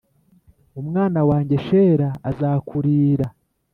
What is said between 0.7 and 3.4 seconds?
umwana wanjye Shela azakurira